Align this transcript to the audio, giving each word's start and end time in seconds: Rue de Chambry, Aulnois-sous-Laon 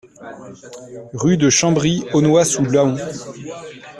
Rue 1.13 1.37
de 1.37 1.51
Chambry, 1.51 2.03
Aulnois-sous-Laon 2.13 2.95